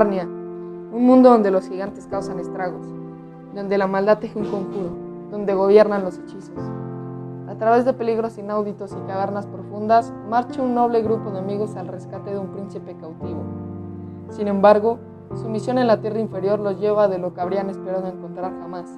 [0.00, 2.86] Narnia, un mundo donde los gigantes causan estragos,
[3.52, 4.90] donde la maldad teje un conjuro,
[5.32, 6.54] donde gobiernan los hechizos.
[7.48, 11.88] A través de peligros inauditos y cavernas profundas, marcha un noble grupo de amigos al
[11.88, 13.40] rescate de un príncipe cautivo.
[14.30, 15.00] Sin embargo,
[15.34, 18.88] su misión en la tierra inferior los lleva de lo que habrían esperado encontrar jamás,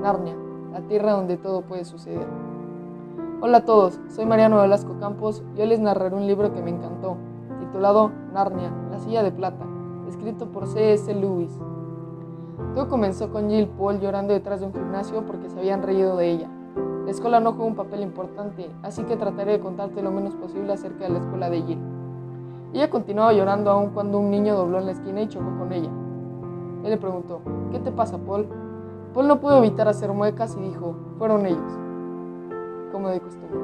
[0.00, 0.34] Narnia,
[0.72, 2.26] la tierra donde todo puede suceder.
[3.42, 6.70] Hola a todos, soy Mariano Velasco Campos y hoy les narraré un libro que me
[6.70, 7.18] encantó,
[7.60, 9.66] titulado Narnia, la silla de plata
[10.08, 11.12] escrito por C.S.
[11.14, 11.50] Lewis.
[12.74, 16.30] Todo comenzó con Jill Paul llorando detrás de un gimnasio porque se habían reído de
[16.30, 16.50] ella.
[17.04, 20.72] La escuela no juega un papel importante, así que trataré de contarte lo menos posible
[20.72, 21.78] acerca de la escuela de Jill.
[22.74, 25.90] Ella continuaba llorando aún cuando un niño dobló en la esquina y chocó con ella.
[26.84, 27.40] Él le preguntó,
[27.72, 28.46] ¿qué te pasa, Paul?
[29.14, 31.72] Paul no pudo evitar hacer muecas y dijo, fueron ellos,
[32.92, 33.58] como de costumbre.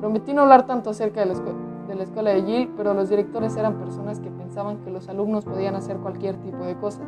[0.00, 3.08] Prometí no hablar tanto acerca de la escuela de la escuela de Jill, pero los
[3.08, 7.06] directores eran personas que pensaban que los alumnos podían hacer cualquier tipo de cosas,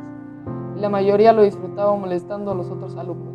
[0.75, 3.33] y la mayoría lo disfrutaba molestando a los otros alumnos.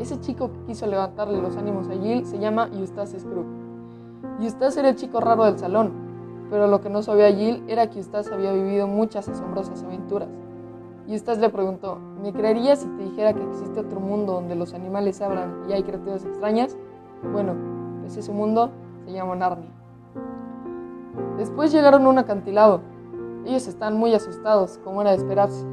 [0.00, 3.48] Ese chico que quiso levantarle los ánimos a Jill se llama Eustace Scrooge.
[4.40, 5.92] Eustace era el chico raro del salón,
[6.48, 10.28] pero lo que no sabía Jill era que Eustace había vivido muchas asombrosas aventuras.
[11.06, 15.20] Eustace le preguntó, ¿me creerías si te dijera que existe otro mundo donde los animales
[15.20, 16.76] hablan y hay criaturas extrañas?
[17.32, 17.54] Bueno,
[18.00, 18.70] pues ese mundo
[19.10, 19.70] se llama Narnia.
[21.36, 22.80] Después llegaron a un acantilado.
[23.44, 25.66] Ellos estaban muy asustados, como era de esperarse,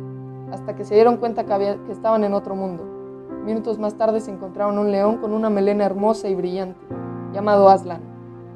[0.51, 2.83] hasta que se dieron cuenta que, que estaban en otro mundo.
[3.45, 6.79] Minutos más tarde se encontraron un león con una melena hermosa y brillante,
[7.31, 8.01] llamado Aslan,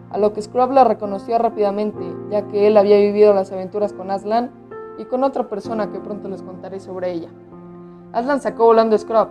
[0.10, 4.10] a lo que Scrub la reconoció rápidamente, ya que él había vivido las aventuras con
[4.10, 4.50] Aslan
[4.98, 7.30] y con otra persona que pronto les contaré sobre ella.
[8.14, 9.28] Aslan sacó volando a Scrub.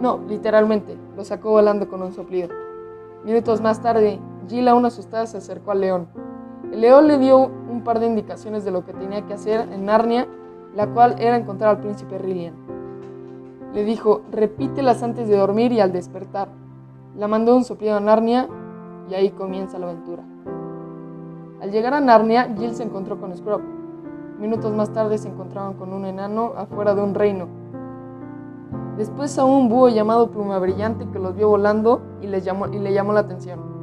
[0.00, 2.48] No, literalmente, lo sacó volando con un soplido.
[3.24, 6.08] Minutos más tarde, Jill, aún asustada, se acercó al león.
[6.72, 9.86] El león le dio un par de indicaciones de lo que tenía que hacer en
[9.86, 10.26] Narnia,
[10.74, 12.54] la cual era encontrar al príncipe Rillian.
[13.74, 16.48] Le dijo, repítelas antes de dormir y al despertar.
[17.16, 18.48] La mandó un soplido a Narnia
[19.10, 20.22] y ahí comienza la aventura.
[21.60, 23.60] Al llegar a Narnia, Jill se encontró con Scrub.
[24.38, 27.48] Minutos más tarde se encontraron con un enano afuera de un reino.
[28.96, 32.78] Después a un búho llamado Pluma Brillante que los vio volando y, les llamó, y
[32.78, 33.77] le llamó la atención.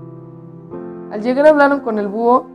[1.12, 2.48] Al llegar hablaron con el búho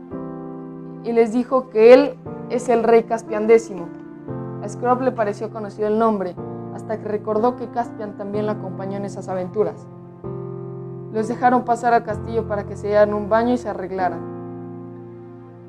[1.03, 2.17] y les dijo que él
[2.49, 3.73] es el rey Caspian X.
[4.61, 6.35] A Scrub le pareció conocido el nombre,
[6.75, 9.87] hasta que recordó que Caspian también lo acompañó en esas aventuras.
[11.13, 14.19] Los dejaron pasar al castillo para que se dieran un baño y se arreglaran.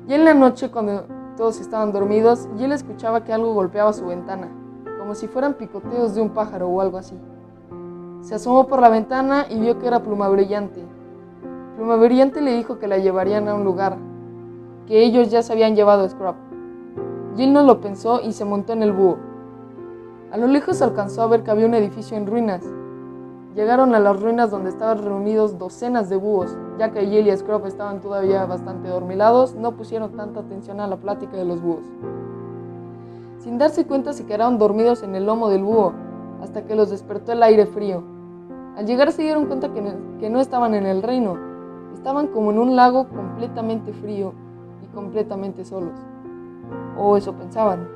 [0.07, 1.05] Y en la noche, cuando
[1.37, 4.49] todos estaban dormidos, Jill escuchaba que algo golpeaba su ventana,
[4.99, 7.17] como si fueran picoteos de un pájaro o algo así.
[8.21, 10.83] Se asomó por la ventana y vio que era pluma brillante,
[11.75, 13.97] Pluma le dijo que la llevarían a un lugar,
[14.85, 16.35] que ellos ya se habían llevado a Scrub.
[17.35, 19.17] Jill no lo pensó y se montó en el búho.
[20.31, 22.63] A lo lejos alcanzó a ver que había un edificio en ruinas.
[23.55, 27.65] Llegaron a las ruinas donde estaban reunidos docenas de búhos, ya que Jill y Scrub
[27.65, 31.85] estaban todavía bastante dormilados, no pusieron tanta atención a la plática de los búhos.
[33.39, 35.93] Sin darse cuenta se quedaron dormidos en el lomo del búho,
[36.41, 38.03] hasta que los despertó el aire frío.
[38.77, 41.52] Al llegar se dieron cuenta que no estaban en el reino,
[41.93, 44.33] Estaban como en un lago completamente frío
[44.83, 45.99] y completamente solos.
[46.97, 47.87] O eso pensaban.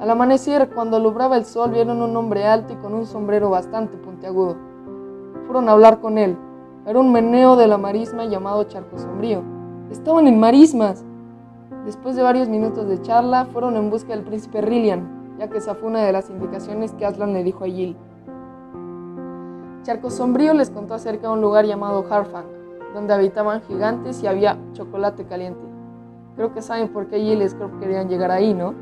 [0.00, 3.98] Al amanecer, cuando alumbraba el sol, vieron un hombre alto y con un sombrero bastante
[3.98, 4.56] puntiagudo.
[5.46, 6.36] Fueron a hablar con él.
[6.86, 9.42] Era un meneo de la marisma llamado Charco Sombrío.
[9.90, 11.04] Estaban en marismas.
[11.84, 15.74] Después de varios minutos de charla, fueron en busca del príncipe Rillian, ya que esa
[15.74, 17.96] fue una de las indicaciones que Aslan le dijo a Jill.
[19.82, 22.46] Charco Sombrío les contó acerca de un lugar llamado Harfang,
[22.94, 25.60] donde habitaban gigantes y había chocolate caliente.
[26.36, 28.74] Creo que saben por qué Jill y querían llegar ahí, ¿no?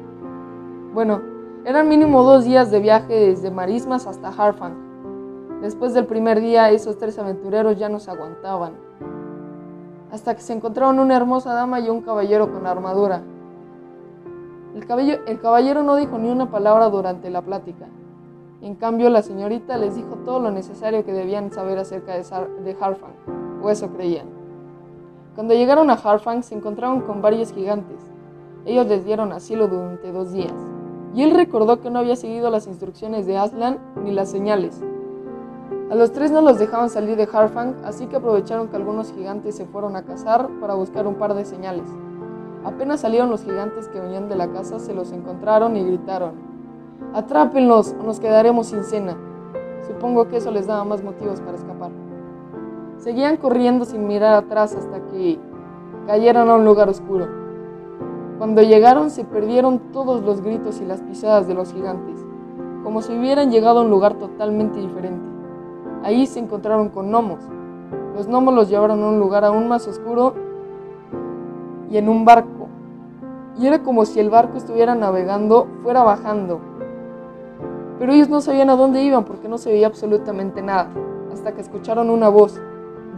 [0.95, 1.21] Bueno,
[1.65, 5.61] eran mínimo dos días de viaje desde Marismas hasta Harfang.
[5.61, 8.73] Después del primer día, esos tres aventureros ya no se aguantaban.
[10.13, 13.23] Hasta que se encontraron una hermosa dama y un caballero con armadura.
[14.75, 17.87] El, el caballero no dijo ni una palabra durante la plática.
[18.63, 22.23] En cambio, la señorita les dijo todo lo necesario que debían saber acerca de,
[22.65, 24.27] de Harfang o eso creían.
[25.35, 28.01] Cuando llegaron a Harfang se encontraron con varios gigantes.
[28.65, 30.55] Ellos les dieron asilo durante dos días.
[31.15, 34.83] Y él recordó que no había seguido las instrucciones de Aslan ni las señales.
[35.91, 39.57] A los tres no los dejaban salir de Harfang, así que aprovecharon que algunos gigantes
[39.57, 41.89] se fueron a cazar para buscar un par de señales.
[42.65, 46.49] Apenas salieron los gigantes que venían de la casa, se los encontraron y gritaron,
[47.15, 49.17] Atrápenlos o nos quedaremos sin cena.
[49.87, 51.91] Supongo que eso les daba más motivos para escapar.
[52.99, 55.39] Seguían corriendo sin mirar atrás hasta que
[56.09, 57.29] cayeron a un lugar oscuro.
[58.39, 62.25] Cuando llegaron se perdieron todos los gritos y las pisadas de los gigantes,
[62.83, 65.25] como si hubieran llegado a un lugar totalmente diferente.
[66.03, 67.39] Ahí se encontraron con gnomos.
[68.17, 70.35] Los gnomos los llevaron a un lugar aún más oscuro
[71.91, 72.69] y en un barco.
[73.61, 76.61] Y era como si el barco estuviera navegando, fuera bajando.
[78.01, 80.91] Pero ellos no sabían a dónde iban porque no se veía absolutamente nada,
[81.33, 82.61] hasta que escucharon una voz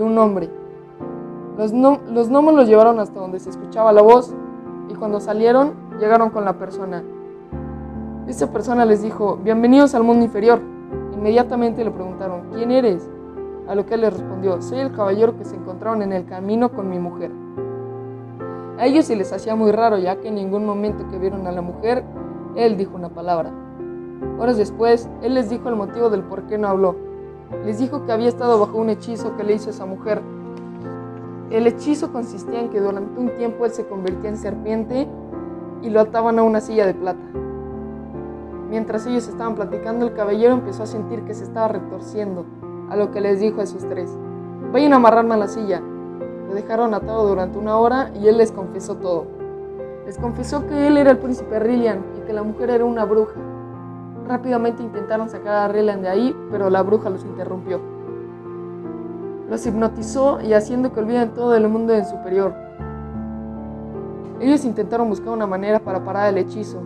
[0.03, 0.51] un hombre.
[1.57, 4.35] Los, los gnomos los llevaron hasta donde se escuchaba la voz
[4.89, 7.03] y cuando salieron llegaron con la persona.
[8.27, 10.61] Esa persona les dijo, bienvenidos al mundo inferior.
[11.13, 13.11] Inmediatamente le preguntaron, ¿quién eres?
[13.69, 16.71] A lo que él les respondió, soy el caballero que se encontraron en el camino
[16.71, 17.31] con mi mujer.
[18.79, 21.53] A ellos se les hacía muy raro, ya que en ningún momento que vieron a
[21.53, 22.03] la mujer,
[22.57, 23.51] él dijo una palabra.
[24.39, 26.97] Horas después, él les dijo el motivo del por qué no habló.
[27.65, 30.23] Les dijo que había estado bajo un hechizo que le hizo esa mujer
[31.51, 35.09] el hechizo consistía en que durante un tiempo él se convertía en serpiente
[35.83, 37.19] y lo ataban a una silla de plata.
[38.71, 42.45] Mientras ellos estaban platicando, el caballero empezó a sentir que se estaba retorciendo,
[42.89, 44.17] a lo que les dijo a esos tres,
[44.73, 45.83] vayan a amarrarme a la silla.
[46.47, 49.27] Lo dejaron atado durante una hora y él les confesó todo.
[50.07, 53.50] Les confesó que él era el príncipe Rillian y que la mujer era una bruja.
[54.31, 57.81] Rápidamente intentaron sacar a Rillian de ahí, pero la bruja los interrumpió
[59.51, 62.55] los hipnotizó y haciendo que olviden todo el mundo en superior.
[64.39, 66.81] Ellos intentaron buscar una manera para parar el hechizo.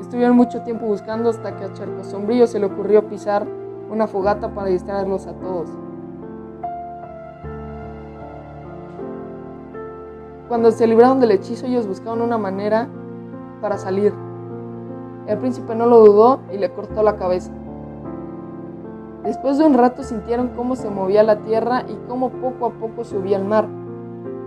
[0.00, 3.46] Estuvieron mucho tiempo buscando hasta que a Charco Sombrío se le ocurrió pisar
[3.88, 5.70] una fogata para distraerlos a todos.
[10.48, 12.88] Cuando se libraron del hechizo, ellos buscaron una manera
[13.60, 14.12] para salir.
[15.26, 17.52] El príncipe no lo dudó y le cortó la cabeza.
[19.22, 23.04] Después de un rato sintieron cómo se movía la tierra y cómo poco a poco
[23.04, 23.68] subía el mar.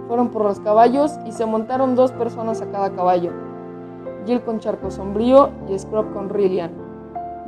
[0.08, 3.32] Fueron por los caballos y se montaron dos personas a cada caballo.
[4.26, 6.72] Jill con Charco Sombrío y Scrub con Rillian.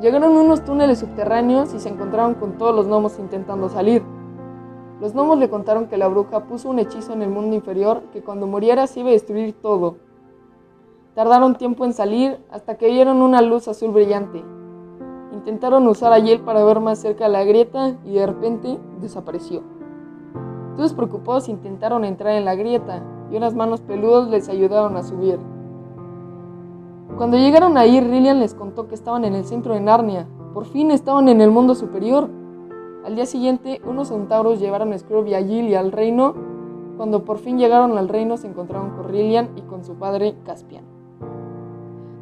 [0.01, 4.03] Llegaron a unos túneles subterráneos y se encontraron con todos los gnomos intentando salir.
[5.01, 8.23] Los gnomos le contaron que la bruja puso un hechizo en el mundo inferior que
[8.23, 9.97] cuando muriera se iba a destruir todo.
[11.17, 14.45] Tardaron tiempo en salir hasta que vieron una luz azul brillante
[15.33, 19.63] Intentaron usar a Yel para ver más cerca la grieta y de repente desapareció.
[20.75, 25.39] Todos preocupados intentaron entrar en la grieta y unas manos peludas les ayudaron a subir.
[27.17, 30.27] Cuando llegaron ahí, Rillian les contó que estaban en el centro de Narnia.
[30.53, 32.29] Por fin estaban en el mundo superior.
[33.03, 36.35] Al día siguiente, unos centauros llevaron a Scrooge y a y al reino.
[36.95, 40.96] Cuando por fin llegaron al reino, se encontraron con Rillian y con su padre Caspian.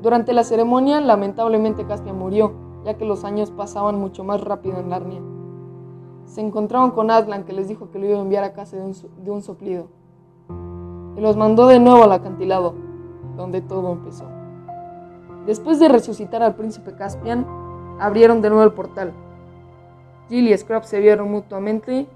[0.05, 2.53] Durante la ceremonia, lamentablemente Caspian murió
[2.83, 5.19] ya que los años pasaban mucho más rápido en Narnia.
[6.25, 9.31] Se encontraron con Aslan, que les dijo que lo iba a enviar a casa de
[9.31, 9.87] un, soplido,
[11.17, 12.75] y los mandó de nuevo al acantilado,
[13.35, 14.25] donde todo empezó.
[15.47, 17.47] Después de resucitar al príncipe Caspian,
[17.99, 19.11] abrieron de nuevo el portal.
[20.29, 22.07] Jill y Scrub se vieron mutuamente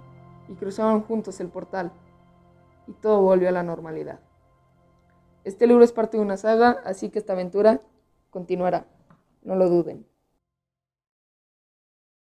[0.48, 1.92] y cruzaron juntos el portal,
[2.86, 4.20] y todo volvió a la normalidad.
[5.50, 7.82] Este libro es parte de una saga, así que esta aventura
[8.30, 8.86] continuará,
[9.42, 10.06] no lo duden.